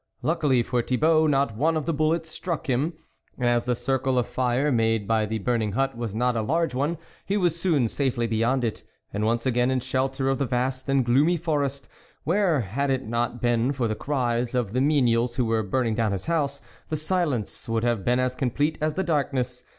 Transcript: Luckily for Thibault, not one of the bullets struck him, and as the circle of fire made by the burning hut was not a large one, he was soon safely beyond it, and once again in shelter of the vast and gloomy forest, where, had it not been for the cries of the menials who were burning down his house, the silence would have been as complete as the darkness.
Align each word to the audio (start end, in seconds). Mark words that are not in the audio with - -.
Luckily 0.23 0.63
for 0.63 0.81
Thibault, 0.81 1.27
not 1.27 1.55
one 1.55 1.77
of 1.77 1.85
the 1.85 1.93
bullets 1.93 2.31
struck 2.31 2.67
him, 2.67 2.93
and 3.37 3.47
as 3.47 3.65
the 3.65 3.75
circle 3.75 4.17
of 4.17 4.25
fire 4.25 4.71
made 4.71 5.07
by 5.07 5.27
the 5.27 5.37
burning 5.37 5.73
hut 5.73 5.95
was 5.95 6.15
not 6.15 6.35
a 6.35 6.41
large 6.41 6.73
one, 6.73 6.97
he 7.23 7.37
was 7.37 7.61
soon 7.61 7.87
safely 7.87 8.25
beyond 8.25 8.63
it, 8.63 8.81
and 9.13 9.25
once 9.27 9.45
again 9.45 9.69
in 9.69 9.79
shelter 9.79 10.27
of 10.27 10.39
the 10.39 10.47
vast 10.47 10.89
and 10.89 11.05
gloomy 11.05 11.37
forest, 11.37 11.87
where, 12.23 12.61
had 12.61 12.89
it 12.89 13.07
not 13.07 13.41
been 13.41 13.71
for 13.73 13.87
the 13.87 13.93
cries 13.93 14.55
of 14.55 14.73
the 14.73 14.81
menials 14.81 15.35
who 15.35 15.45
were 15.45 15.61
burning 15.61 15.93
down 15.93 16.13
his 16.13 16.25
house, 16.25 16.61
the 16.89 16.97
silence 16.97 17.69
would 17.69 17.83
have 17.83 18.03
been 18.03 18.17
as 18.19 18.33
complete 18.33 18.79
as 18.81 18.95
the 18.95 19.03
darkness. 19.03 19.61